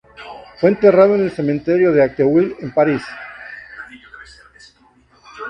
[0.59, 3.03] Fue enterrado en el Cementerio de Auteuil, en París.